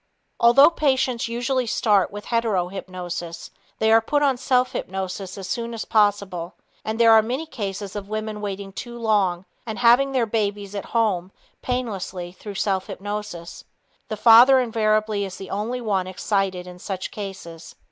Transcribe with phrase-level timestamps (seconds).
[0.39, 5.75] Although patients usually start with hetero hypnosis, they are put on self hypnosis as soon
[5.75, 10.25] as possible, and there are many cases of women waiting too long and having their
[10.25, 13.63] babies at home painlessly through self hypnosis.
[14.07, 17.75] The father invariably is the only one excited in such cases.